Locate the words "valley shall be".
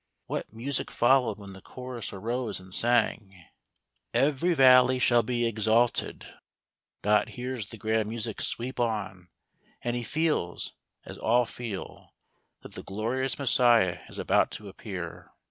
4.55-5.45